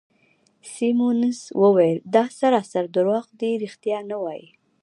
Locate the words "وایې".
4.23-4.47